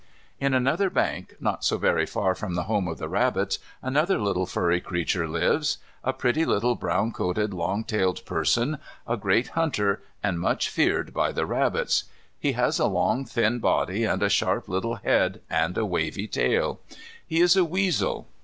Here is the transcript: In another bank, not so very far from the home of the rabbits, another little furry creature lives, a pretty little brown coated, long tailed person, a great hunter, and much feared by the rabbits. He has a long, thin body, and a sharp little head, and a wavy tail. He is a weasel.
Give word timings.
In 0.39 0.55
another 0.55 0.89
bank, 0.89 1.35
not 1.39 1.63
so 1.63 1.77
very 1.77 2.07
far 2.07 2.33
from 2.33 2.55
the 2.55 2.63
home 2.63 2.87
of 2.87 2.97
the 2.97 3.07
rabbits, 3.07 3.59
another 3.83 4.17
little 4.17 4.47
furry 4.47 4.81
creature 4.81 5.27
lives, 5.27 5.77
a 6.03 6.11
pretty 6.11 6.43
little 6.43 6.73
brown 6.73 7.11
coated, 7.11 7.53
long 7.53 7.83
tailed 7.83 8.25
person, 8.25 8.79
a 9.07 9.15
great 9.15 9.49
hunter, 9.49 10.01
and 10.23 10.39
much 10.39 10.69
feared 10.69 11.13
by 11.13 11.31
the 11.31 11.45
rabbits. 11.45 12.05
He 12.39 12.53
has 12.53 12.79
a 12.79 12.87
long, 12.87 13.25
thin 13.25 13.59
body, 13.59 14.03
and 14.03 14.23
a 14.23 14.27
sharp 14.29 14.67
little 14.67 14.95
head, 14.95 15.41
and 15.51 15.77
a 15.77 15.85
wavy 15.85 16.27
tail. 16.27 16.79
He 17.23 17.39
is 17.39 17.55
a 17.55 17.63
weasel. 17.63 18.27